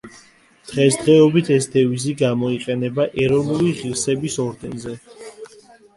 [0.69, 4.99] დღესდღეობით ეს დევიზი გამოიყენება ეროვნული ღირსების ორდენზე.